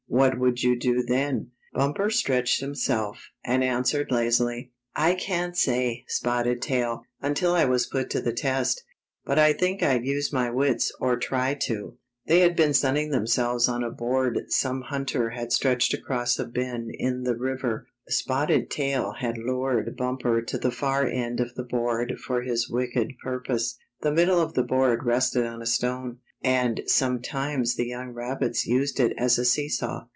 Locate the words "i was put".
7.53-8.09